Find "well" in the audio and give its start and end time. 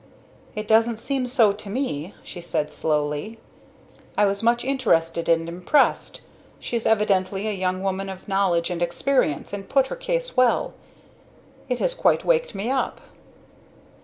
10.35-10.73